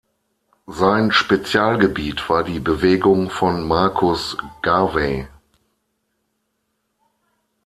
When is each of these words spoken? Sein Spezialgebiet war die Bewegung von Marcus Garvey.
Sein 0.65 1.11
Spezialgebiet 1.11 2.27
war 2.27 2.43
die 2.43 2.59
Bewegung 2.59 3.29
von 3.29 3.67
Marcus 3.67 4.35
Garvey. 4.63 5.27